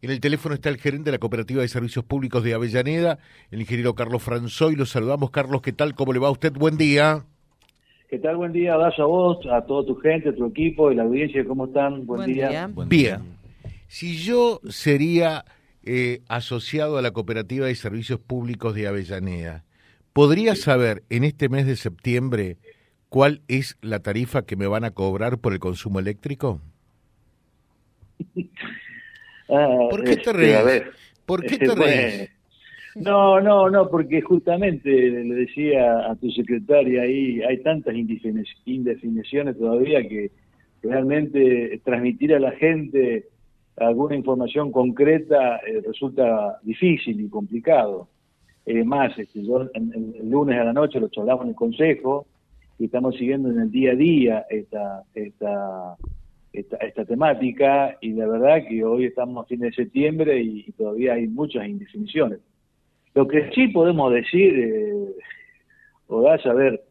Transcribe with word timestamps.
En 0.00 0.10
el 0.10 0.20
teléfono 0.20 0.54
está 0.54 0.68
el 0.68 0.76
gerente 0.76 1.06
de 1.06 1.12
la 1.12 1.18
Cooperativa 1.18 1.60
de 1.60 1.66
Servicios 1.66 2.04
Públicos 2.04 2.44
de 2.44 2.54
Avellaneda, 2.54 3.18
el 3.50 3.60
ingeniero 3.60 3.96
Carlos 3.96 4.22
Franzoy. 4.22 4.76
Los 4.76 4.90
saludamos. 4.90 5.32
Carlos, 5.32 5.60
¿qué 5.60 5.72
tal? 5.72 5.96
¿Cómo 5.96 6.12
le 6.12 6.20
va 6.20 6.28
a 6.28 6.30
usted? 6.30 6.52
Buen 6.52 6.76
día. 6.76 7.24
¿Qué 8.08 8.20
tal? 8.20 8.36
Buen 8.36 8.52
día, 8.52 8.76
Dayo, 8.76 9.02
a 9.02 9.06
vos, 9.06 9.38
a 9.50 9.60
toda 9.62 9.84
tu 9.84 9.96
gente, 9.96 10.28
a 10.28 10.34
tu 10.36 10.46
equipo 10.46 10.92
y 10.92 10.94
la 10.94 11.02
audiencia. 11.02 11.44
¿Cómo 11.44 11.66
están? 11.66 12.06
Buen, 12.06 12.32
día. 12.32 12.70
Bien. 12.86 13.22
Si 13.88 14.16
yo 14.16 14.60
sería 14.68 15.44
eh, 15.82 16.20
asociado 16.28 16.96
a 16.96 17.02
la 17.02 17.10
Cooperativa 17.10 17.66
de 17.66 17.74
Servicios 17.74 18.20
Públicos 18.20 18.76
de 18.76 18.86
Avellaneda, 18.86 19.64
¿podría 20.12 20.54
saber 20.54 21.02
en 21.10 21.24
este 21.24 21.48
mes 21.48 21.66
de 21.66 21.74
septiembre 21.74 22.56
cuál 23.08 23.42
es 23.48 23.76
la 23.80 23.98
tarifa 23.98 24.42
que 24.42 24.54
me 24.54 24.68
van 24.68 24.84
a 24.84 24.92
cobrar 24.92 25.38
por 25.38 25.52
el 25.52 25.58
consumo 25.58 25.98
eléctrico? 25.98 26.60
Ah, 29.48 29.86
¿Por 29.90 30.00
qué 30.04 30.16
te 30.16 30.20
este, 30.20 30.32
reís? 30.32 30.54
a 30.56 30.62
ver, 30.62 30.90
¿Por 31.24 31.40
qué 31.42 31.54
este, 31.54 31.66
te 31.66 31.74
reís? 31.74 32.30
No, 32.94 33.40
no, 33.40 33.70
no, 33.70 33.88
porque 33.88 34.20
justamente 34.20 34.90
le 34.90 35.34
decía 35.34 36.10
a 36.10 36.16
tu 36.16 36.30
secretaria 36.30 37.02
ahí, 37.02 37.40
hay 37.42 37.62
tantas 37.62 37.94
indefini- 37.94 38.44
indefiniciones 38.64 39.56
todavía 39.56 40.06
que 40.08 40.30
realmente 40.82 41.80
transmitir 41.84 42.34
a 42.34 42.40
la 42.40 42.52
gente 42.52 43.26
alguna 43.76 44.16
información 44.16 44.72
concreta 44.72 45.58
eh, 45.58 45.80
resulta 45.86 46.58
difícil 46.62 47.20
y 47.20 47.28
complicado. 47.28 48.08
Eh, 48.66 48.82
más, 48.84 49.16
este, 49.18 49.44
yo 49.44 49.62
en- 49.74 49.92
en- 49.94 50.14
el 50.20 50.28
lunes 50.30 50.58
a 50.58 50.64
la 50.64 50.72
noche 50.72 50.98
lo 51.00 51.08
charlamos 51.08 51.44
en 51.44 51.50
el 51.50 51.54
consejo 51.54 52.26
y 52.78 52.86
estamos 52.86 53.16
siguiendo 53.16 53.48
en 53.50 53.60
el 53.60 53.70
día 53.70 53.92
a 53.92 53.96
día 53.96 54.46
esta, 54.50 55.04
esta, 55.14 55.96
esta, 56.52 56.76
esta 56.78 57.04
temática 57.04 57.96
y 58.00 58.12
la 58.12 58.26
verdad 58.26 58.66
que 58.68 58.84
hoy 58.84 59.06
estamos 59.06 59.44
a 59.44 59.48
fin 59.48 59.60
de 59.60 59.72
septiembre 59.72 60.40
y, 60.40 60.64
y 60.66 60.72
todavía 60.72 61.14
hay 61.14 61.26
muchas 61.26 61.66
indefiniciones. 61.66 62.40
Lo 63.14 63.26
que 63.26 63.50
sí 63.54 63.68
podemos 63.68 64.12
decir, 64.12 64.58
eh, 64.58 65.08
Odás, 66.06 66.44
a 66.46 66.54
ver, 66.54 66.82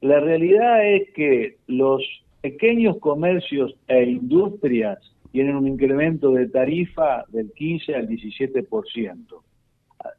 la 0.00 0.20
realidad 0.20 0.86
es 0.86 1.10
que 1.14 1.56
los 1.66 2.02
pequeños 2.40 2.98
comercios 2.98 3.74
e 3.88 4.04
industrias 4.04 4.98
tienen 5.32 5.56
un 5.56 5.66
incremento 5.66 6.32
de 6.32 6.48
tarifa 6.48 7.24
del 7.28 7.52
15 7.52 7.94
al 7.94 8.08
17% 8.08 9.42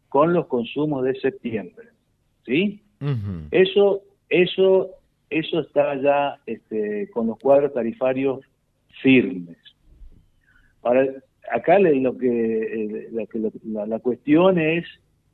con 0.10 0.34
los 0.34 0.48
consumos 0.48 1.04
de 1.04 1.16
septiembre. 1.20 1.88
¿Sí? 2.46 2.82
Eso, 3.52 4.02
eso, 4.30 4.90
eso 5.30 5.60
está 5.62 5.96
ya 6.02 6.40
este, 6.46 7.10
con 7.12 7.28
los 7.28 7.38
cuadros 7.40 7.74
tarifarios 7.74 8.40
firmes. 9.02 9.58
Ahora, 10.84 11.06
acá 11.52 11.80
lo 11.80 12.18
que, 12.18 12.28
eh, 12.28 13.08
la, 13.12 13.26
que 13.26 13.40
lo- 13.40 13.52
la- 13.66 13.86
la 13.86 14.00
cuestión 14.00 14.58
es 14.60 14.86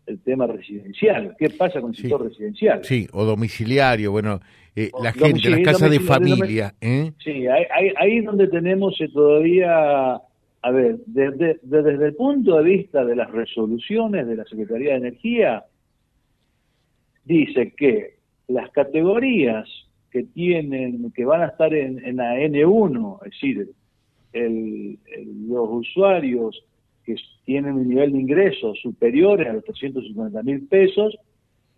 el 0.05 0.19
tema 0.19 0.47
residencial. 0.47 1.35
¿Qué 1.39 1.49
pasa 1.51 1.79
con 1.79 1.91
el 1.91 1.95
Sí. 1.95 2.01
sector 2.03 2.23
residencial? 2.23 2.83
Sí, 2.83 3.07
o 3.13 3.23
domiciliario, 3.23 4.11
bueno, 4.11 4.39
eh, 4.75 4.89
O 4.93 5.03
la 5.03 5.13
gente, 5.13 5.49
las 5.49 5.59
casas 5.61 5.89
de 5.91 5.99
familia, 5.99 6.73
¿eh? 6.81 7.11
Sí, 7.23 7.47
ahí, 7.47 7.65
ahí- 7.97 8.17
es 8.17 8.25
donde 8.25 8.47
tenemos 8.47 8.99
eh, 8.99 9.07
todavía, 9.13 10.15
a 10.15 10.71
ver, 10.71 10.97
desde, 11.05 11.59
de- 11.61 11.83
desde 11.83 12.05
el 12.07 12.15
punto 12.15 12.57
de 12.57 12.63
vista 12.63 13.05
de 13.05 13.15
las 13.15 13.29
resoluciones 13.31 14.27
de 14.27 14.35
la 14.35 14.43
Secretaría 14.45 14.91
de 14.91 14.97
Energía, 14.97 15.63
dice 17.25 17.73
que 17.77 18.17
las 18.47 18.69
categorías 18.71 19.67
que 20.11 20.23
tienen, 20.23 21.11
que 21.13 21.25
van 21.25 21.41
a 21.41 21.47
estar 21.47 21.73
en, 21.73 22.03
en 22.05 22.17
la 22.17 22.35
N1, 22.39 23.19
es 23.25 23.31
decir, 23.31 23.69
el- 24.33 24.99
el- 25.15 25.47
los 25.49 25.67
usuarios 25.69 26.63
que 27.05 27.15
tienen 27.45 27.73
un 27.75 27.89
nivel 27.89 28.11
de 28.13 28.19
ingresos 28.19 28.79
superiores 28.81 29.47
a 29.47 29.53
los 29.53 29.63
350 29.65 30.43
mil 30.43 30.67
pesos, 30.67 31.17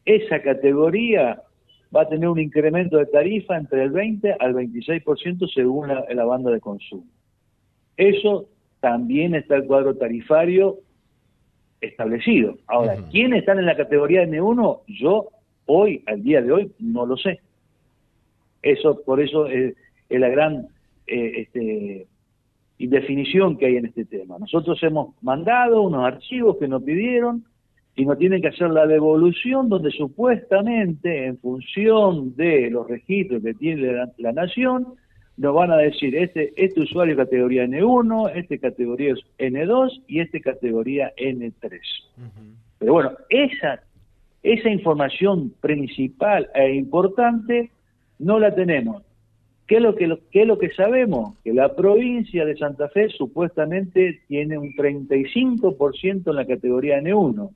esa 0.05 0.41
categoría 0.41 1.41
va 1.95 2.01
a 2.01 2.09
tener 2.09 2.27
un 2.29 2.39
incremento 2.39 2.97
de 2.97 3.05
tarifa 3.07 3.57
entre 3.57 3.83
el 3.83 3.91
20 3.91 4.33
al 4.39 4.53
26% 4.53 5.47
según 5.47 5.87
la, 5.87 6.05
la 6.13 6.25
banda 6.25 6.51
de 6.51 6.59
consumo. 6.59 7.05
Eso 7.97 8.47
también 8.81 9.33
está 9.33 9.55
el 9.55 9.65
cuadro 9.65 9.95
tarifario 9.95 10.77
establecido. 11.81 12.57
Ahora, 12.67 12.95
Ujú. 12.95 13.11
¿quiénes 13.11 13.39
están 13.39 13.59
en 13.59 13.65
la 13.65 13.75
categoría 13.77 14.23
N1? 14.25 14.81
Yo 14.87 15.29
hoy, 15.65 16.03
al 16.05 16.23
día 16.23 16.41
de 16.41 16.51
hoy, 16.51 16.71
no 16.79 17.05
lo 17.05 17.17
sé. 17.17 17.39
Eso, 18.61 19.01
por 19.05 19.21
eso 19.21 19.47
eh, 19.47 19.75
es 20.09 20.19
la 20.19 20.29
gran 20.29 20.67
eh, 21.07 21.33
este, 21.41 22.07
indefinición 22.77 23.57
que 23.57 23.67
hay 23.67 23.77
en 23.77 23.85
este 23.85 24.05
tema. 24.05 24.37
Nosotros 24.39 24.81
hemos 24.83 25.21
mandado 25.21 25.81
unos 25.81 26.05
archivos 26.05 26.57
que 26.57 26.67
nos 26.67 26.83
pidieron 26.83 27.45
y 27.95 28.05
nos 28.05 28.17
tienen 28.17 28.41
que 28.41 28.49
hacer 28.49 28.69
la 28.69 28.87
devolución 28.87 29.69
donde 29.69 29.91
supuestamente, 29.91 31.27
en 31.27 31.37
función 31.37 32.35
de 32.35 32.69
los 32.69 32.87
registros 32.87 33.41
que 33.41 33.53
tiene 33.53 33.93
la, 33.93 34.11
la 34.17 34.31
nación, 34.33 34.95
nos 35.37 35.53
van 35.53 35.71
a 35.71 35.77
decir, 35.77 36.15
este, 36.15 36.53
este 36.55 36.81
usuario 36.81 37.13
es 37.13 37.17
categoría 37.17 37.65
N1, 37.65 38.31
este 38.35 38.59
categoría 38.59 39.13
es 39.13 39.19
N2 39.37 40.03
y 40.07 40.21
este 40.21 40.39
categoría 40.41 41.11
N3. 41.17 41.79
Pero 42.79 42.93
bueno, 42.93 43.11
esa, 43.29 43.81
esa 44.53 44.69
información 44.69 45.51
principal 45.59 46.49
e 46.53 46.75
importante 46.75 47.71
no 48.19 48.39
la 48.39 48.53
tenemos. 48.53 49.03
¿Qué 49.67 49.77
es, 49.77 49.81
lo 49.81 49.95
que, 49.95 50.19
qué 50.31 50.43
es 50.43 50.47
lo 50.47 50.59
que 50.59 50.69
sabemos? 50.71 51.35
Que 51.43 51.51
la 51.51 51.75
provincia 51.75 52.45
de 52.45 52.55
Santa 52.55 52.87
Fe 52.89 53.09
supuestamente 53.09 54.21
tiene 54.27 54.57
un 54.59 54.73
35% 54.75 56.29
en 56.29 56.35
la 56.35 56.45
categoría 56.45 57.01
N1 57.01 57.49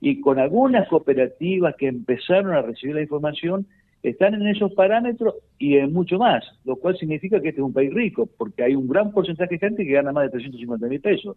y 0.00 0.20
con 0.20 0.38
algunas 0.40 0.88
cooperativas 0.88 1.76
que 1.76 1.86
empezaron 1.86 2.52
a 2.52 2.62
recibir 2.62 2.96
la 2.96 3.02
información 3.02 3.66
están 4.02 4.34
en 4.34 4.46
esos 4.48 4.74
parámetros 4.74 5.36
y 5.58 5.76
en 5.76 5.92
mucho 5.92 6.18
más, 6.18 6.44
lo 6.64 6.76
cual 6.76 6.98
significa 6.98 7.40
que 7.40 7.50
este 7.50 7.60
es 7.60 7.64
un 7.66 7.72
país 7.72 7.94
rico, 7.94 8.28
porque 8.36 8.62
hay 8.64 8.74
un 8.74 8.86
gran 8.86 9.12
porcentaje 9.12 9.54
de 9.54 9.58
gente 9.60 9.86
que 9.86 9.92
gana 9.92 10.12
más 10.12 10.24
de 10.24 10.30
350 10.30 10.88
mil 10.88 11.00
pesos. 11.00 11.36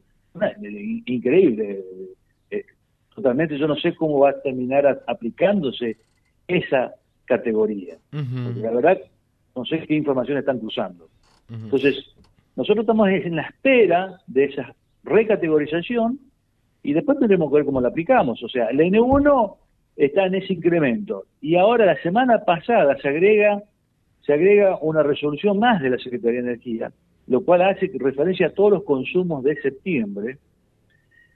In- 0.62 1.04
increíble. 1.06 1.80
Totalmente, 3.18 3.58
yo 3.58 3.68
no 3.68 3.76
sé 3.76 3.96
cómo 3.96 4.20
va 4.20 4.30
a 4.30 4.42
terminar 4.42 4.86
a- 4.86 5.00
aplicándose 5.08 5.98
esa 6.48 6.94
categoría. 7.26 7.96
Porque 8.12 8.62
la 8.62 8.72
verdad, 8.72 9.00
no 9.56 9.66
sé 9.66 9.80
qué 9.88 9.96
información 9.96 10.38
están 10.38 10.60
cruzando. 10.60 11.10
Entonces, 11.52 11.96
nosotros 12.56 12.84
estamos 12.84 13.10
en 13.10 13.36
la 13.36 13.42
espera 13.42 14.22
de 14.28 14.44
esa 14.46 14.76
recategorización 15.04 16.20
y 16.84 16.94
después 16.94 17.18
tendremos 17.18 17.50
que 17.50 17.56
ver 17.56 17.66
cómo 17.66 17.82
la 17.82 17.88
aplicamos. 17.88 18.44
O 18.44 18.50
sea, 18.50 18.68
el 18.68 18.80
N1 18.82 19.56
está 19.96 20.28
en 20.28 20.36
ese 20.36 20.54
incremento 20.54 21.24
y 21.42 21.56
ahora 21.56 21.88
la 21.88 22.00
semana 22.04 22.46
pasada 22.46 22.96
se 23.02 23.08
agrega 23.08 23.64
se 24.22 24.34
agrega 24.34 24.78
una 24.82 25.02
resolución 25.02 25.58
más 25.58 25.82
de 25.82 25.90
la 25.90 25.98
Secretaría 25.98 26.42
de 26.44 26.50
Energía, 26.50 26.92
lo 27.28 27.42
cual 27.46 27.64
hace 27.64 27.90
referencia 27.98 28.48
a 28.48 28.52
todos 28.52 28.72
los 28.74 28.84
consumos 28.84 29.44
de 29.44 29.56
septiembre. 29.62 30.38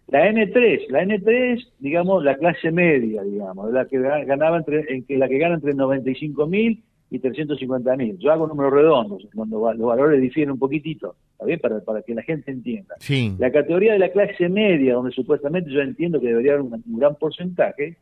La 0.08 0.30
N3, 0.30 0.88
la 0.90 1.04
N3, 1.04 1.68
digamos, 1.80 2.24
la 2.24 2.36
clase 2.36 2.70
media, 2.72 3.24
digamos, 3.24 3.72
la 3.72 3.86
que 3.86 3.98
ga- 4.00 4.26
ganaba 4.26 4.58
entre, 4.58 4.94
en 4.94 5.04
que 5.06 5.18
la 5.18 5.30
que 5.30 5.38
gana 5.38 5.56
entre 5.56 5.74
95 5.74 6.48
mil 6.48 6.84
y 7.10 7.20
350 7.20 7.96
mil. 7.98 8.18
Yo 8.20 8.32
hago 8.32 8.48
números 8.48 8.74
redondos, 8.74 9.28
cuando 9.34 9.60
los 9.74 9.88
valores 9.88 10.22
difieren 10.22 10.52
un 10.52 10.60
poquitito, 10.60 11.16
¿está 11.34 11.46
bien? 11.46 11.60
Para, 11.60 11.80
para 11.82 12.02
que 12.02 12.14
la 12.16 12.24
gente 12.24 12.52
entienda. 12.52 12.96
Sí, 13.00 13.34
La 13.40 13.52
categoría 13.52 13.94
de 13.94 14.00
la 14.00 14.10
clase 14.12 14.50
media, 14.50 14.96
donde 14.96 15.12
supuestamente 15.12 15.70
yo 15.72 15.80
entiendo 15.82 16.20
que 16.20 16.28
debería 16.28 16.54
haber 16.54 16.64
un, 16.66 16.74
un 16.74 17.00
gran 17.00 17.16
porcentaje, 17.16 17.98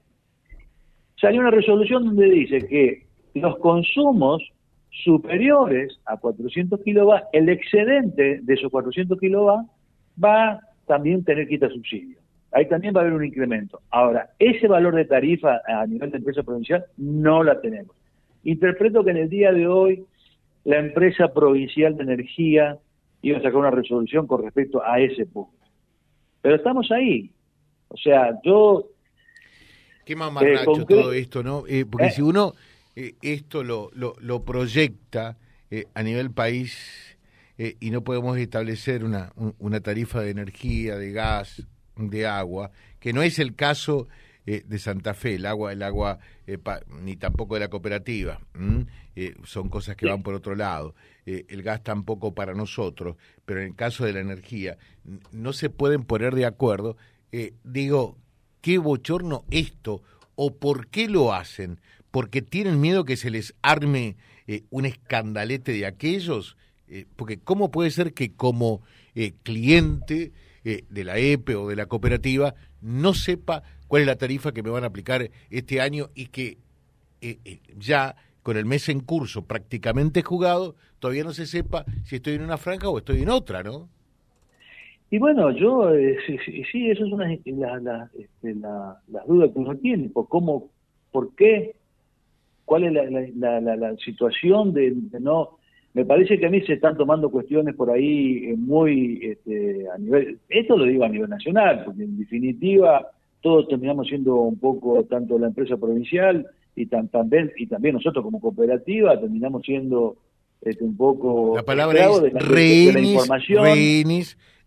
salió 1.19 1.41
una 1.41 1.51
resolución 1.51 2.05
donde 2.05 2.29
dice 2.29 2.59
que 2.67 3.03
los 3.35 3.57
consumos 3.59 4.41
superiores 5.03 5.99
a 6.05 6.17
400 6.17 6.79
kilovatios, 6.81 7.29
el 7.33 7.49
excedente 7.49 8.39
de 8.41 8.53
esos 8.53 8.71
400 8.71 9.19
kilovatios 9.19 9.69
va 10.23 10.59
también 10.89 11.23
tener 11.23 11.47
quita 11.47 11.69
subsidio. 11.69 12.17
Ahí 12.51 12.67
también 12.67 12.93
va 12.95 12.99
a 12.99 13.03
haber 13.03 13.13
un 13.13 13.23
incremento. 13.23 13.79
Ahora, 13.91 14.31
ese 14.39 14.67
valor 14.67 14.95
de 14.95 15.05
tarifa 15.05 15.61
a 15.67 15.85
nivel 15.85 16.09
de 16.09 16.17
empresa 16.17 16.41
provincial 16.43 16.83
no 16.97 17.43
la 17.43 17.61
tenemos. 17.61 17.95
Interpreto 18.43 19.03
que 19.03 19.11
en 19.11 19.17
el 19.17 19.29
día 19.29 19.51
de 19.53 19.67
hoy 19.67 20.03
la 20.63 20.79
empresa 20.79 21.31
provincial 21.31 21.95
de 21.95 22.03
energía 22.03 22.77
iba 23.21 23.37
a 23.37 23.41
sacar 23.41 23.55
una 23.57 23.69
resolución 23.71 24.25
con 24.25 24.43
respecto 24.43 24.83
a 24.83 24.99
ese 24.99 25.25
punto. 25.27 25.53
Pero 26.41 26.55
estamos 26.55 26.91
ahí. 26.91 27.29
O 27.89 27.97
sea, 27.97 28.39
yo 28.43 28.87
qué 30.05 30.15
mamarracho 30.15 30.71
concre- 30.71 30.87
todo 30.87 31.13
esto, 31.13 31.43
¿no? 31.43 31.63
Eh, 31.67 31.85
porque 31.89 32.07
Eh. 32.07 32.11
si 32.11 32.21
uno 32.23 32.53
eh, 32.95 33.13
esto 33.21 33.63
lo, 33.63 33.91
lo, 33.93 34.15
lo 34.21 34.43
proyecta 34.43 35.37
eh, 35.69 35.85
a 35.93 36.01
nivel 36.01 36.31
país 36.31 37.08
eh, 37.59 37.75
y 37.79 37.91
no 37.91 38.03
podemos 38.03 38.35
establecer 38.39 39.03
una, 39.03 39.31
un- 39.35 39.53
una 39.59 39.79
tarifa 39.81 40.21
de 40.21 40.31
energía, 40.31 40.95
de 40.97 41.11
gas, 41.11 41.67
de 41.95 42.25
agua, 42.25 42.71
que 42.99 43.13
no 43.13 43.21
es 43.21 43.37
el 43.37 43.53
caso 43.55 44.07
eh, 44.47 44.63
de 44.65 44.79
Santa 44.79 45.13
Fe, 45.13 45.35
el 45.35 45.45
agua, 45.45 45.71
el 45.73 45.83
agua 45.83 46.17
eh, 46.47 46.57
ni 47.01 47.15
tampoco 47.17 47.53
de 47.55 47.59
la 47.59 47.67
cooperativa, 47.67 48.39
eh, 49.15 49.35
son 49.43 49.69
cosas 49.69 49.95
que 49.95 50.07
van 50.07 50.23
por 50.23 50.33
otro 50.33 50.55
lado. 50.55 50.95
el 51.25 51.61
gas 51.61 51.83
tampoco 51.83 52.33
para 52.33 52.55
nosotros, 52.55 53.15
pero 53.45 53.59
en 53.61 53.67
el 53.67 53.75
caso 53.75 54.05
de 54.05 54.13
la 54.13 54.21
energía 54.21 54.77
no 55.31 55.53
se 55.53 55.69
pueden 55.69 56.03
poner 56.03 56.33
de 56.33 56.45
acuerdo. 56.47 56.95
digo, 57.63 58.17
qué 58.61 58.77
bochorno 58.79 59.43
esto 59.51 60.01
o 60.35 60.55
por 60.57 60.87
qué 60.87 61.07
lo 61.09 61.33
hacen, 61.33 61.79
porque 62.09 62.41
tienen 62.41 62.79
miedo 62.81 63.03
que 63.05 63.17
se 63.17 63.29
les 63.29 63.53
arme 63.61 64.15
un 64.71 64.85
escandalete 64.85 65.73
de 65.73 65.85
aquellos, 65.85 66.57
porque 67.15 67.39
cómo 67.39 67.71
puede 67.71 67.91
ser 67.91 68.13
que 68.13 68.33
como 68.33 68.81
cliente 69.43 70.31
de 70.63 71.03
la 71.03 71.17
EPE 71.17 71.55
o 71.55 71.67
de 71.69 71.75
la 71.75 71.85
cooperativa 71.85 72.53
no 72.81 73.13
sepa 73.13 73.63
cuál 73.87 74.03
es 74.03 74.07
la 74.07 74.15
tarifa 74.15 74.53
que 74.53 74.63
me 74.63 74.69
van 74.69 74.83
a 74.83 74.87
aplicar 74.87 75.29
este 75.49 75.81
año 75.81 76.09
y 76.15 76.27
que 76.27 76.57
eh, 77.21 77.37
eh, 77.43 77.59
ya 77.77 78.15
con 78.43 78.55
el 78.55 78.65
mes 78.65 78.87
en 78.87 79.01
curso 79.01 79.45
prácticamente 79.45 80.21
jugado, 80.21 80.75
todavía 80.99 81.23
no 81.23 81.33
se 81.33 81.45
sepa 81.45 81.85
si 82.05 82.15
estoy 82.15 82.35
en 82.35 82.43
una 82.43 82.57
franja 82.57 82.89
o 82.89 82.97
estoy 82.97 83.21
en 83.21 83.29
otra, 83.29 83.61
¿no? 83.63 83.89
Y 85.11 85.17
bueno, 85.17 85.51
yo, 85.51 85.93
eh, 85.93 86.17
sí, 86.25 86.37
sí, 86.71 86.89
eso 86.89 87.05
es 87.05 87.11
una 87.11 87.27
la, 87.45 87.79
la, 87.79 88.11
este, 88.17 88.53
las 88.53 89.27
dudas 89.27 89.51
que 89.51 89.59
uno 89.59 89.75
tiene, 89.75 90.09
por 90.09 90.27
cómo, 90.29 90.69
por 91.11 91.35
qué, 91.35 91.75
cuál 92.63 92.83
es 92.85 92.93
la 92.93 93.95
situación 93.97 94.73
de, 94.73 94.95
no... 95.19 95.58
Me 95.93 96.05
parece 96.05 96.39
que 96.39 96.45
a 96.45 96.49
mí 96.49 96.61
se 96.61 96.73
están 96.73 96.95
tomando 96.95 97.31
cuestiones 97.31 97.75
por 97.75 97.89
ahí 97.89 98.53
muy 98.57 99.19
este, 99.23 99.87
a 99.93 99.97
nivel, 99.97 100.37
esto 100.47 100.77
lo 100.77 100.85
digo 100.85 101.03
a 101.03 101.09
nivel 101.09 101.29
nacional, 101.29 101.83
porque 101.83 102.03
en 102.03 102.17
definitiva 102.17 103.09
todos 103.41 103.67
terminamos 103.67 104.07
siendo 104.07 104.35
un 104.35 104.59
poco, 104.59 105.03
tanto 105.05 105.39
la 105.39 105.47
empresa 105.47 105.77
provincial 105.77 106.45
y, 106.75 106.85
también, 106.85 107.51
y 107.57 107.67
también 107.67 107.95
nosotros 107.95 108.23
como 108.23 108.39
cooperativa, 108.39 109.19
terminamos 109.19 109.63
siendo 109.63 110.17
este, 110.61 110.83
un 110.83 110.95
poco... 110.95 111.53
La 111.55 111.63
palabra 111.63 112.05
es 112.05 112.21
de 112.21 112.31
la, 112.93 112.99
información. 112.99 113.65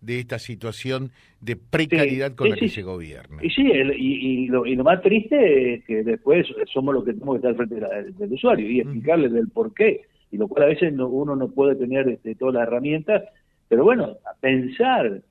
de 0.01 0.19
esta 0.19 0.39
situación 0.39 1.11
de 1.41 1.57
precariedad 1.57 2.35
con 2.35 2.51
la 2.51 2.57
que 2.57 2.69
se 2.69 2.83
gobierna. 2.83 3.39
Y 3.43 3.51
sí, 3.51 3.63
y, 3.97 4.47
lo, 4.49 4.65
más 4.85 5.03
triste 5.03 5.75
es 5.75 5.85
que 5.85 6.03
después 6.03 6.47
somos 6.73 6.95
los 6.95 7.05
que 7.05 7.13
tenemos 7.13 7.41
que 7.41 7.49
estar 7.49 7.67
frente 7.67 7.77
del 8.19 8.33
usuario 8.33 8.71
y 8.71 8.81
explicarle 8.81 9.29
del 9.29 9.49
por 9.49 9.73
qué, 9.75 10.03
y 10.33 10.39
lo 10.39 10.49
cual 10.49 10.65
a 10.65 10.67
veces 10.67 10.93
uno 10.99 11.37
no 11.37 11.49
puede 11.49 11.77
tener 11.77 12.09
este, 12.09 12.35
todas 12.35 12.55
las 12.55 12.67
herramientas, 12.67 13.23
pero 13.69 13.85
bueno, 13.85 14.17
pensar 14.41 15.23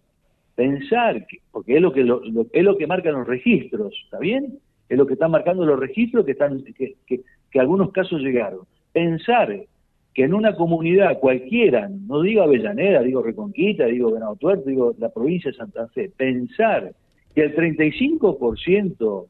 pensar, 0.56 1.25
porque 1.51 1.77
es 1.77 1.81
lo 1.81 1.92
que 1.92 2.03
lo, 2.03 2.21
es 2.51 2.63
lo 2.63 2.77
que 2.77 2.88
marcan 2.88 3.13
los 3.13 3.27
registros, 3.27 3.94
¿está 4.03 4.19
bien? 4.19 4.59
Es 4.89 4.98
lo 4.98 5.07
que 5.07 5.13
están 5.13 5.31
marcando 5.31 5.65
los 5.65 5.80
registros 5.80 6.25
que 6.25 6.33
están 6.33 6.63
que, 6.63 6.95
que, 7.07 7.59
algunos 7.59 7.92
casos 7.92 8.21
llegaron. 8.21 8.62
Pensar 8.92 9.65
que 10.13 10.24
en 10.24 10.33
una 10.33 10.56
comunidad 10.56 11.19
cualquiera, 11.19 11.89
no 11.89 12.21
digo 12.21 12.44
Avellaneda, 12.44 13.01
digo 13.01 13.24
Reconquista, 13.24 13.86
digo 13.86 14.12
Venado 14.12 14.36
Tuerto, 14.36 14.69
digo 14.69 14.94
la 15.00 15.09
provincia 15.09 15.51
de 15.51 15.57
Santa 15.57 15.88
Fe, 15.88 16.12
pensar 16.15 16.94
que 17.33 17.42
el 17.42 17.56
35% 17.56 19.25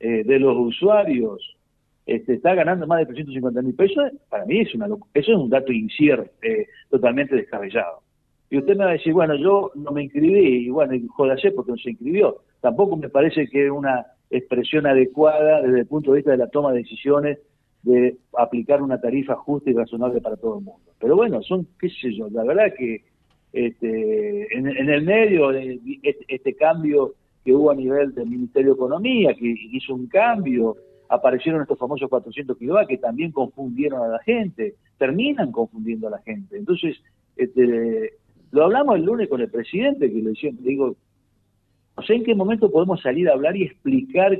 eh, 0.00 0.24
de 0.24 0.38
los 0.38 0.56
usuarios 0.56 1.55
este, 2.06 2.34
está 2.34 2.54
ganando 2.54 2.86
más 2.86 3.00
de 3.00 3.06
350 3.06 3.62
mil 3.62 3.74
pesos, 3.74 4.12
para 4.30 4.44
mí 4.46 4.60
es 4.60 4.74
una 4.74 4.86
eso 4.86 5.32
es 5.32 5.36
un 5.36 5.50
dato 5.50 5.72
incierto, 5.72 6.30
eh, 6.42 6.66
totalmente 6.88 7.34
descabellado. 7.34 8.00
Y 8.48 8.58
usted 8.58 8.76
me 8.76 8.84
va 8.84 8.90
a 8.90 8.94
decir, 8.94 9.12
bueno, 9.12 9.34
yo 9.34 9.72
no 9.74 9.90
me 9.90 10.04
inscribí, 10.04 10.66
y 10.66 10.70
bueno, 10.70 10.94
jódase 11.08 11.50
porque 11.50 11.72
no 11.72 11.78
se 11.78 11.90
inscribió. 11.90 12.42
Tampoco 12.60 12.96
me 12.96 13.08
parece 13.08 13.48
que 13.48 13.66
es 13.66 13.72
una 13.72 14.06
expresión 14.30 14.86
adecuada 14.86 15.62
desde 15.62 15.80
el 15.80 15.86
punto 15.86 16.12
de 16.12 16.18
vista 16.18 16.30
de 16.30 16.36
la 16.38 16.48
toma 16.48 16.72
de 16.72 16.78
decisiones 16.78 17.38
de 17.82 18.16
aplicar 18.36 18.82
una 18.82 19.00
tarifa 19.00 19.34
justa 19.34 19.70
y 19.70 19.74
razonable 19.74 20.20
para 20.20 20.36
todo 20.36 20.58
el 20.58 20.64
mundo. 20.64 20.92
Pero 21.00 21.16
bueno, 21.16 21.42
son, 21.42 21.66
qué 21.78 21.88
sé 21.88 22.12
yo, 22.16 22.28
la 22.30 22.44
verdad 22.44 22.72
que 22.76 23.04
este, 23.52 24.56
en, 24.56 24.66
el 24.66 25.02
medio 25.02 25.48
de 25.48 25.80
este, 26.02 26.24
este, 26.28 26.54
cambio 26.54 27.14
que 27.44 27.54
hubo 27.54 27.70
a 27.70 27.74
nivel 27.74 28.12
del 28.14 28.26
Ministerio 28.28 28.70
de 28.70 28.76
Economía, 28.76 29.34
que 29.34 29.54
hizo 29.72 29.94
un 29.94 30.08
cambio, 30.08 30.76
aparecieron 31.08 31.62
estos 31.62 31.78
famosos 31.78 32.08
400 32.08 32.56
kilovatios 32.56 32.98
que 32.98 33.06
también 33.06 33.32
confundieron 33.32 34.02
a 34.02 34.08
la 34.08 34.18
gente, 34.20 34.74
terminan 34.98 35.52
confundiendo 35.52 36.08
a 36.08 36.10
la 36.10 36.18
gente. 36.18 36.56
Entonces, 36.56 36.96
este, 37.36 38.14
lo 38.50 38.64
hablamos 38.64 38.96
el 38.96 39.04
lunes 39.04 39.28
con 39.28 39.40
el 39.40 39.50
presidente, 39.50 40.10
que 40.10 40.22
le 40.22 40.32
digo, 40.60 40.96
no 41.96 42.02
sé 42.02 42.14
en 42.14 42.24
qué 42.24 42.34
momento 42.34 42.70
podemos 42.70 43.00
salir 43.00 43.28
a 43.28 43.32
hablar 43.32 43.56
y 43.56 43.64
explicar 43.64 44.38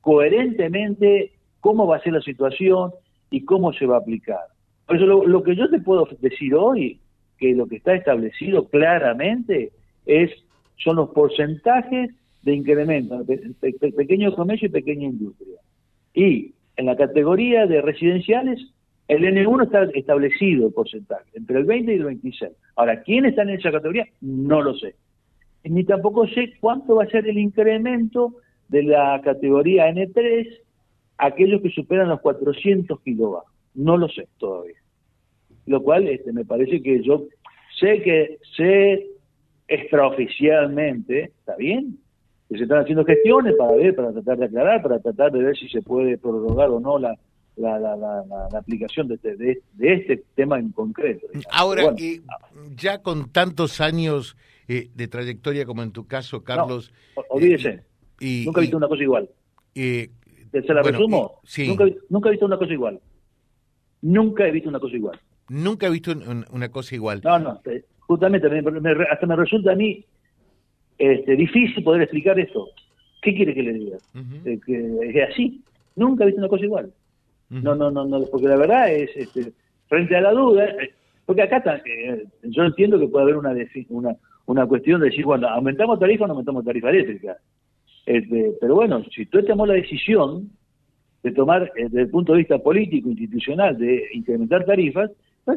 coherentemente 0.00 1.32
cómo 1.60 1.86
va 1.86 1.96
a 1.96 2.02
ser 2.02 2.12
la 2.12 2.20
situación 2.20 2.92
y 3.30 3.44
cómo 3.44 3.72
se 3.72 3.86
va 3.86 3.96
a 3.96 4.00
aplicar. 4.00 4.40
Por 4.86 4.96
eso 4.96 5.06
lo, 5.06 5.42
que 5.42 5.56
yo 5.56 5.68
te 5.68 5.80
puedo 5.80 6.08
decir 6.20 6.54
hoy, 6.54 7.00
que 7.38 7.54
lo 7.54 7.66
que 7.66 7.76
está 7.76 7.94
establecido 7.94 8.68
claramente 8.68 9.72
es 10.06 10.30
son 10.78 10.96
los 10.96 11.10
porcentajes 11.10 12.14
de 12.42 12.54
incremento 12.54 13.24
de 13.24 13.54
pequeño 13.96 14.34
comercio 14.34 14.68
y 14.68 14.70
pequeña 14.70 15.06
industria. 15.06 15.58
Y 16.16 16.54
en 16.76 16.86
la 16.86 16.96
categoría 16.96 17.66
de 17.66 17.82
residenciales 17.82 18.58
el 19.06 19.22
N1 19.22 19.64
está 19.64 19.84
establecido 19.96 20.66
el 20.66 20.72
porcentaje, 20.72 21.30
entre 21.34 21.58
el 21.58 21.64
20 21.64 21.92
y 21.92 21.96
el 21.98 22.04
26. 22.04 22.52
Ahora, 22.74 23.02
¿quién 23.02 23.26
está 23.26 23.42
en 23.42 23.50
esa 23.50 23.70
categoría? 23.70 24.08
No 24.20 24.62
lo 24.62 24.74
sé. 24.74 24.96
Ni 25.62 25.84
tampoco 25.84 26.26
sé 26.26 26.54
cuánto 26.58 26.96
va 26.96 27.04
a 27.04 27.10
ser 27.10 27.28
el 27.28 27.38
incremento 27.38 28.34
de 28.68 28.82
la 28.82 29.20
categoría 29.22 29.88
N3 29.90 30.58
aquellos 31.18 31.62
que 31.62 31.70
superan 31.70 32.08
los 32.08 32.20
400 32.20 33.00
kilovatios. 33.02 33.52
No 33.74 33.96
lo 33.96 34.08
sé 34.08 34.26
todavía. 34.38 34.76
Lo 35.66 35.82
cual 35.82 36.08
este, 36.08 36.32
me 36.32 36.44
parece 36.44 36.82
que 36.82 37.02
yo 37.02 37.26
sé 37.78 38.00
que 38.02 38.38
sé 38.56 39.06
extraoficialmente, 39.68 41.24
¿está 41.24 41.56
bien? 41.56 41.98
Que 42.48 42.56
se 42.56 42.62
están 42.62 42.82
haciendo 42.82 43.04
gestiones 43.04 43.54
para 43.56 43.72
ver, 43.72 43.94
para 43.94 44.12
tratar 44.12 44.38
de 44.38 44.44
aclarar, 44.46 44.82
para 44.82 44.98
tratar 45.00 45.32
de 45.32 45.42
ver 45.42 45.56
si 45.56 45.68
se 45.68 45.82
puede 45.82 46.16
prorrogar 46.16 46.70
o 46.70 46.78
no 46.78 46.98
la, 46.98 47.16
la, 47.56 47.78
la, 47.78 47.96
la, 47.96 48.58
aplicación 48.58 49.08
de 49.08 49.14
este, 49.14 49.36
de, 49.36 49.62
este, 49.78 50.22
tema 50.34 50.58
en 50.58 50.70
concreto. 50.72 51.26
Ahora, 51.50 51.94
ya 52.76 53.02
con 53.02 53.30
tantos 53.32 53.80
años 53.80 54.36
eh, 54.68 54.90
de 54.94 55.08
trayectoria 55.08 55.64
como 55.64 55.82
en 55.82 55.92
tu 55.92 56.06
caso, 56.06 56.44
Carlos... 56.44 56.92
olvídese, 57.30 57.82
eh, 58.20 58.44
nunca 58.44 58.60
he 58.60 58.62
visto 58.62 58.76
una 58.76 58.88
cosa 58.88 59.02
igual. 59.02 59.30
Eh, 59.74 60.10
¿Se 60.52 60.72
la 60.72 60.82
resumo? 60.82 61.40
Nunca, 61.66 61.84
nunca 62.08 62.28
he 62.28 62.32
visto 62.32 62.46
una 62.46 62.58
cosa 62.58 62.72
igual. 62.72 63.00
Nunca 64.02 64.46
he 64.46 64.50
visto 64.50 64.68
una 64.68 64.80
cosa 64.80 64.96
igual. 64.96 65.20
Nunca 65.48 65.86
he 65.86 65.90
visto 65.90 66.12
una 66.50 66.68
cosa 66.70 66.94
igual. 66.94 67.20
No, 67.24 67.38
no, 67.38 67.60
justamente 68.00 68.48
hasta 69.10 69.26
me 69.26 69.36
resulta 69.36 69.72
a 69.72 69.74
mí 69.74 70.04
este, 70.98 71.36
difícil 71.36 71.82
poder 71.84 72.02
explicar 72.02 72.38
esto. 72.38 72.68
¿Qué 73.22 73.34
quiere 73.34 73.54
que 73.54 73.62
le 73.62 73.72
diga? 73.72 73.98
que 74.44 75.10
es 75.10 75.30
así. 75.30 75.60
Nunca 75.96 76.24
he 76.24 76.26
visto 76.26 76.40
una 76.40 76.48
cosa 76.48 76.64
igual. 76.64 76.92
No, 77.48 77.74
no, 77.74 77.90
no, 77.90 78.04
no, 78.04 78.22
porque 78.30 78.48
la 78.48 78.56
verdad 78.56 78.92
es, 78.92 79.10
este, 79.16 79.52
frente 79.88 80.16
a 80.16 80.20
la 80.20 80.32
duda, 80.32 80.64
eh, 80.64 80.92
porque 81.24 81.42
acá 81.42 81.62
eh, 81.84 82.24
yo 82.42 82.64
entiendo 82.64 82.98
que 82.98 83.08
puede 83.08 83.22
haber 83.22 83.36
una, 83.36 83.54
una, 83.90 84.16
una 84.46 84.66
cuestión 84.66 85.00
de 85.00 85.10
decir, 85.10 85.24
bueno, 85.24 85.48
aumentamos 85.48 85.98
tarifa 85.98 86.24
o 86.24 86.26
no 86.26 86.32
aumentamos 86.32 86.64
tarifa 86.64 86.90
eléctrica. 86.90 87.36
Este, 88.04 88.52
pero 88.60 88.74
bueno, 88.74 89.04
si 89.14 89.26
tú 89.26 89.44
tomó 89.44 89.66
la 89.66 89.74
decisión 89.74 90.50
de 91.22 91.32
tomar, 91.32 91.72
eh, 91.76 91.84
desde 91.84 92.02
el 92.02 92.10
punto 92.10 92.32
de 92.32 92.38
vista 92.38 92.58
político, 92.58 93.10
institucional, 93.10 93.78
de 93.78 94.08
incrementar 94.12 94.64
tarifas, 94.64 95.10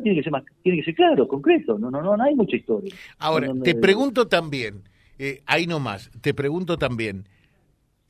tiene 0.04 0.18
que 0.18 0.24
ser 0.24 0.32
más, 0.32 0.44
tiene 0.62 0.80
que 0.80 0.86
ser 0.86 0.96
claro, 0.96 1.28
concreto, 1.28 1.80
no, 1.80 1.90
no, 1.90 2.02
no, 2.02 2.16
no 2.16 2.24
hay 2.24 2.36
mucha 2.36 2.56
historia. 2.56 2.94
Ahora, 3.18 3.52
te 3.64 3.74
pregunto 3.74 4.28
también, 4.28 4.84
eh, 5.20 5.42
ahí 5.46 5.68
nomás, 5.68 6.10
te 6.22 6.34
pregunto 6.34 6.78
también, 6.78 7.26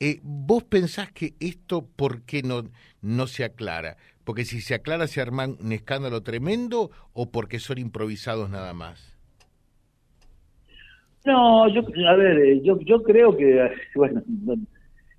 eh, 0.02 0.18
¿Vos 0.22 0.64
pensás 0.64 1.12
que 1.12 1.34
esto 1.40 1.86
por 1.94 2.22
qué 2.22 2.42
no, 2.42 2.62
no 3.02 3.26
se 3.26 3.44
aclara? 3.44 3.98
¿Porque 4.24 4.46
si 4.46 4.62
se 4.62 4.74
aclara 4.74 5.06
se 5.06 5.20
arma 5.20 5.46
un 5.46 5.72
escándalo 5.72 6.22
tremendo 6.22 6.90
o 7.12 7.30
porque 7.30 7.58
son 7.58 7.76
improvisados 7.76 8.48
nada 8.48 8.72
más? 8.72 9.14
No, 11.26 11.68
yo, 11.68 11.82
a 12.08 12.16
ver, 12.16 12.38
eh, 12.38 12.62
yo, 12.62 12.80
yo 12.80 13.02
creo 13.02 13.36
que, 13.36 13.70
bueno, 13.94 14.22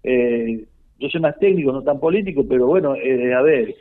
eh, 0.03 0.65
yo 0.98 1.10
soy 1.10 1.21
más 1.21 1.38
técnico, 1.38 1.71
no 1.71 1.83
tan 1.83 2.00
político, 2.00 2.43
pero 2.48 2.65
bueno, 2.65 2.93
a 2.93 3.41
ver, 3.43 3.75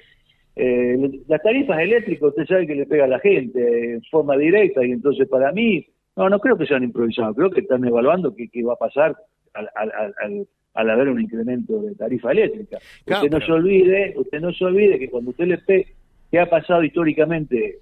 las 1.29 1.43
tarifas 1.43 1.81
eléctricas 1.81 2.29
usted 2.29 2.45
sabe 2.45 2.67
que 2.67 2.75
le 2.75 2.85
pega 2.85 3.05
a 3.05 3.09
la 3.09 3.21
gente 3.21 3.95
en 3.95 4.03
forma 4.11 4.37
directa 4.37 4.85
y 4.85 4.93
entonces 4.93 5.27
para 5.29 5.51
mí, 5.53 5.87
no, 6.17 6.29
no 6.29 6.39
creo 6.39 6.57
que 6.57 6.67
sean 6.67 6.83
improvisados, 6.83 7.37
creo 7.37 7.51
que 7.51 7.61
están 7.61 7.85
evaluando 7.85 8.35
qué, 8.35 8.49
qué 8.49 8.63
va 8.63 8.75
a 8.75 8.77
pasar 8.77 9.17
al, 9.55 9.69
al, 9.75 10.47
al 10.75 10.91
haber 10.91 11.09
un 11.09 11.21
incremento 11.21 11.81
de 11.83 11.95
tarifa 11.95 12.33
eléctrica. 12.33 12.79
usted 13.07 13.31
no 13.31 13.41
se 13.41 13.53
olvide, 13.53 14.15
usted 14.17 14.41
no 14.41 14.53
se 14.53 14.65
olvide 14.65 14.99
que 14.99 15.11
cuando 15.11 15.31
usted 15.31 15.47
le 15.47 15.59
pe 15.59 15.87
¿qué 16.31 16.39
ha 16.39 16.49
pasado 16.49 16.83
históricamente? 16.85 17.79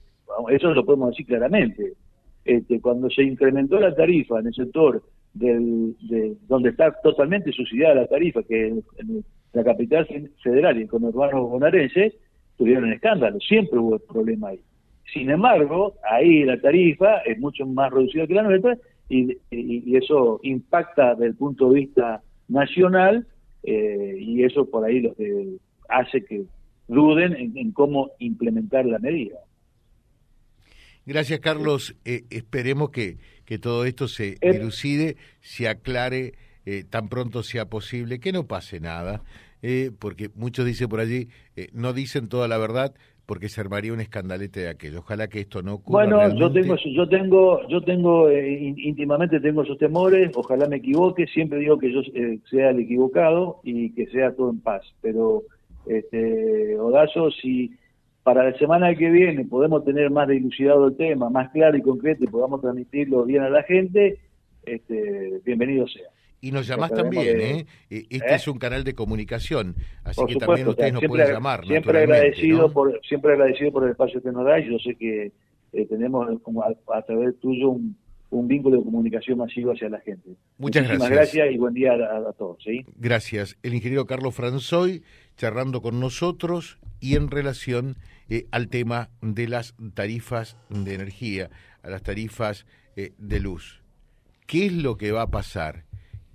Eso 0.51 0.73
lo 0.73 0.85
podemos 0.85 1.11
decir 1.11 1.27
claramente. 1.27 1.93
Este, 2.45 2.81
cuando 2.81 3.11
se 3.11 3.23
incrementó 3.23 3.79
la 3.79 3.95
tarifa 3.95 4.41
en 4.41 4.47
el 4.47 4.55
sector 4.55 5.03
del, 5.35 5.95
de 6.09 6.35
donde 6.49 6.71
está 6.71 6.93
totalmente 7.03 7.53
subsidiada 7.53 7.95
la 7.95 8.07
tarifa, 8.07 8.43
que 8.43 8.69
en, 8.69 8.85
la 9.53 9.65
capital 9.65 10.07
federal 10.43 10.77
y 10.77 10.79
en 10.79 10.83
el 10.85 10.89
conurbano 10.89 11.47
bonaerense, 11.47 12.15
tuvieron 12.57 12.93
escándalo, 12.93 13.39
siempre 13.41 13.79
hubo 13.79 13.99
problema 13.99 14.49
ahí. 14.49 14.61
Sin 15.13 15.31
embargo, 15.31 15.95
ahí 16.11 16.45
la 16.45 16.61
tarifa 16.61 17.19
es 17.19 17.39
mucho 17.39 17.67
más 17.67 17.91
reducida 17.91 18.27
que 18.27 18.35
la 18.35 18.43
nuestra 18.43 18.77
y, 19.09 19.39
y, 19.51 19.97
eso 19.97 20.39
impacta 20.43 21.15
desde 21.15 21.29
el 21.29 21.35
punto 21.35 21.71
de 21.71 21.81
vista 21.81 22.23
nacional 22.49 23.27
eh, 23.63 24.17
y 24.19 24.45
eso 24.45 24.69
por 24.69 24.85
ahí 24.85 25.01
lo 25.01 25.15
que 25.15 25.57
hace 25.89 26.25
que 26.25 26.45
duden 26.89 27.57
en, 27.57 27.73
cómo 27.73 28.11
implementar 28.19 28.85
la 28.85 28.99
medida. 28.99 29.39
Gracias, 31.07 31.41
Carlos. 31.41 31.97
Eh, 32.05 32.25
esperemos 32.29 32.91
que, 32.91 33.17
que 33.47 33.59
todo 33.59 33.87
esto 33.87 34.09
se 34.09 34.33
eh, 34.33 34.39
elucide, 34.43 35.17
se 35.41 35.69
aclare 35.69 36.35
tan 36.91 37.09
pronto 37.09 37.43
sea 37.43 37.71
posible, 37.71 38.21
que 38.21 38.31
no 38.31 38.47
pase 38.47 38.79
nada, 38.79 39.23
porque 39.99 40.29
muchos 40.35 40.67
dicen 40.67 40.87
por 40.91 41.01
allí, 41.01 41.29
no 41.73 41.95
dicen 41.95 42.29
toda 42.29 42.47
la 42.47 42.59
verdad, 42.59 42.95
porque 43.29 43.51
se 43.51 43.61
armaría 43.61 43.93
un 43.93 44.01
escandalete 44.01 44.61
de 44.61 44.69
aquello. 44.71 45.01
Ojalá 45.01 45.29
que 45.29 45.41
esto 45.41 45.61
no 45.61 45.75
ocurra. 45.75 46.07
Bueno, 46.07 46.35
yo 46.35 46.51
tengo, 46.51 46.77
yo 46.77 47.07
tengo, 47.07 47.69
yo 47.69 47.83
tengo 47.83 48.31
eh, 48.31 48.75
íntimamente 48.79 49.39
tengo 49.39 49.65
esos 49.65 49.77
temores. 49.77 50.31
Ojalá 50.35 50.67
me 50.67 50.77
equivoque. 50.77 51.27
Siempre 51.27 51.59
digo 51.59 51.77
que 51.79 51.93
yo 51.93 52.01
eh, 52.15 52.39
sea 52.51 52.71
el 52.71 52.79
equivocado 52.79 53.61
y 53.65 53.93
que 53.93 54.07
sea 54.07 54.35
todo 54.35 54.49
en 54.49 54.61
paz. 54.61 54.81
Pero, 55.03 55.43
este, 55.85 56.79
Odazo, 56.79 57.31
si 57.31 57.77
para 58.23 58.45
la 58.45 58.57
semana 58.57 58.95
que 58.95 59.11
viene 59.11 59.45
podemos 59.45 59.85
tener 59.85 60.11
más 60.11 60.27
dilucidado 60.27 60.89
el 60.89 60.97
tema, 60.97 61.29
más 61.29 61.51
claro 61.51 61.77
y 61.77 61.83
concreto 61.83 62.25
y 62.25 62.29
podamos 62.29 62.63
transmitirlo 62.63 63.27
bien 63.27 63.43
a 63.43 63.51
la 63.51 63.63
gente, 63.63 64.21
este, 64.65 65.43
bienvenido 65.45 65.87
sea. 65.87 66.09
Y 66.41 66.53
nos 66.53 66.67
llamás 66.67 66.93
también, 66.93 67.41
¿eh? 67.41 67.67
E, 67.91 68.07
este 68.11 68.33
¿Eh? 68.33 68.37
es 68.37 68.47
un 68.47 68.59
canal 68.59 68.85
de 68.85 68.95
comunicación, 68.95 69.75
así 70.05 70.25
que 70.27 70.37
también 70.37 70.69
ustedes 70.69 70.93
nos 70.93 71.05
pueden 71.05 71.33
llamar. 71.33 71.67
Siempre 71.67 71.99
agradecido, 71.99 72.73
por, 72.73 73.01
siempre 73.07 73.33
agradecido 73.33 73.73
por 73.73 73.85
el 73.85 73.91
espacio 73.91 74.23
que 74.23 74.31
nos 74.31 74.45
da 74.45 74.61
y 74.61 74.71
yo 74.71 74.79
sé 74.79 74.95
que 74.95 75.33
eh, 75.73 75.87
tenemos 75.87 76.41
como 76.43 76.63
a, 76.63 77.03
través 77.03 77.39
tuyo 77.41 77.71
un, 77.71 77.97
vínculo 78.47 78.79
de 78.79 78.85
comunicación 78.85 79.39
masivo 79.39 79.73
hacia 79.73 79.89
la 79.89 80.01
gente. 80.01 80.31
Muchas 80.59 80.85
Muchísimas 80.85 81.11
gracias. 81.11 81.51
y 81.51 81.59
buen 81.59 81.75
día 81.75 81.95
a, 81.95 82.33
todos. 82.35 82.63
¿sí? 82.63 82.85
Gracias. 82.97 83.59
El 83.65 83.75
ingeniero 83.75 84.07
Carlos 84.07 84.35
Franzoy 84.35 85.03
charlando 85.37 85.83
con 85.83 85.99
nosotros 85.99 86.79
y 87.01 87.17
en 87.17 87.31
relación 87.31 87.97
eh, 88.29 88.47
al 88.53 88.69
tema 88.69 89.11
de 89.23 89.49
las 89.49 89.75
tarifas 89.95 90.57
de 90.69 90.95
energía, 90.95 91.51
a 91.83 91.91
las 91.91 92.03
tarifas 92.03 92.65
de 92.97 93.41
luz. 93.41 93.81
¿Qué 94.47 94.67
es 94.67 94.73
lo 94.73 94.97
que 94.97 95.13
va 95.13 95.23
a 95.23 95.31
pasar? 95.31 95.85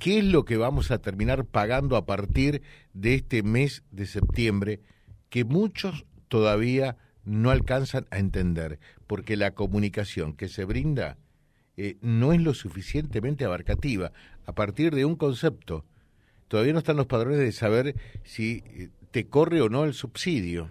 ¿Qué 0.03 0.17
es 0.17 0.25
lo 0.25 0.43
que 0.43 0.57
vamos 0.57 0.91
a 0.91 0.97
terminar 0.97 1.45
pagando 1.45 1.95
a 1.95 2.05
partir 2.05 2.61
de 2.93 3.15
este 3.15 3.41
mes 3.41 3.83
de 3.89 4.05
septiembre 4.05 4.81
que 5.29 5.45
muchos 5.45 6.05
todavía 6.27 6.97
no 7.23 7.51
alcanzan 7.51 8.05
a 8.11 8.17
entender? 8.17 8.81
Porque 9.07 9.37
la 9.37 9.51
comunicación 9.51 10.33
que 10.33 10.49
se 10.49 10.65
brinda 10.65 11.17
eh, 11.77 11.95
no 12.01 12.33
es 12.33 12.41
lo 12.41 12.53
suficientemente 12.53 13.45
abarcativa 13.45 14.11
a 14.45 14.51
partir 14.51 14.93
de 14.93 15.05
un 15.05 15.15
concepto. 15.15 15.85
Todavía 16.49 16.73
no 16.73 16.79
están 16.79 16.97
los 16.97 17.07
padrones 17.07 17.39
de 17.39 17.53
saber 17.53 17.95
si 18.25 18.61
eh, 18.65 18.89
te 19.11 19.27
corre 19.29 19.61
o 19.61 19.69
no 19.69 19.85
el 19.85 19.93
subsidio. 19.93 20.69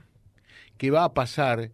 ¿Qué 0.76 0.90
va 0.90 1.04
a 1.04 1.14
pasar 1.14 1.70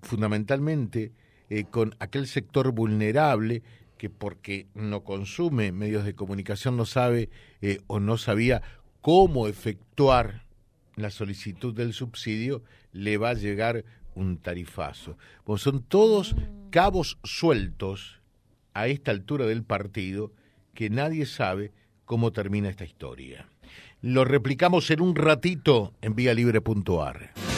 fundamentalmente 0.00 1.12
eh, 1.50 1.64
con 1.64 1.94
aquel 1.98 2.26
sector 2.26 2.72
vulnerable 2.72 3.62
que 3.98 4.08
porque 4.08 4.68
no 4.74 5.04
consume 5.04 5.72
medios 5.72 6.04
de 6.04 6.14
comunicación 6.14 6.76
no 6.76 6.86
sabe 6.86 7.28
eh, 7.60 7.80
o 7.86 8.00
no 8.00 8.16
sabía 8.16 8.62
cómo 9.00 9.48
efectuar 9.48 10.46
la 10.96 11.10
solicitud 11.10 11.74
del 11.74 11.92
subsidio, 11.92 12.62
le 12.92 13.18
va 13.18 13.30
a 13.30 13.34
llegar 13.34 13.84
un 14.14 14.38
tarifazo. 14.38 15.16
Pues 15.44 15.62
son 15.62 15.82
todos 15.82 16.34
mm. 16.34 16.70
cabos 16.70 17.18
sueltos 17.22 18.20
a 18.74 18.88
esta 18.88 19.10
altura 19.10 19.46
del 19.46 19.64
partido 19.64 20.32
que 20.74 20.90
nadie 20.90 21.26
sabe 21.26 21.72
cómo 22.04 22.32
termina 22.32 22.68
esta 22.68 22.84
historia. 22.84 23.48
Lo 24.00 24.24
replicamos 24.24 24.90
en 24.90 25.00
un 25.00 25.16
ratito 25.16 25.94
en 26.00 26.14
vialibre.ar. 26.14 27.57